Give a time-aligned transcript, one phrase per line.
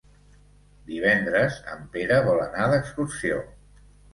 [0.87, 3.39] Divendres en Pere vol anar d'excursió.